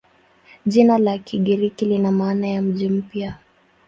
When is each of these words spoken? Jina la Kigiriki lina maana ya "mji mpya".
Jina 0.65 0.97
la 0.97 1.17
Kigiriki 1.17 1.85
lina 1.85 2.11
maana 2.11 2.47
ya 2.47 2.61
"mji 2.61 2.89
mpya". 2.89 3.35